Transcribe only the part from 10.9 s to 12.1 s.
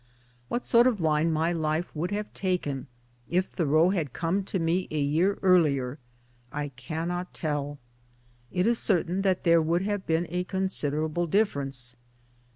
able difference.